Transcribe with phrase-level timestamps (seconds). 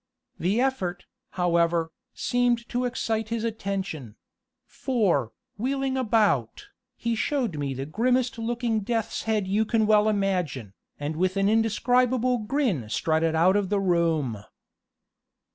[0.39, 1.05] The effort,
[1.37, 4.15] however, seemed to excite his attention;
[4.65, 10.73] for, wheeling about, he showed me the grimmest looking death's head you can well imagine,
[10.99, 14.43] and with an indescribable grin strutted out of the room."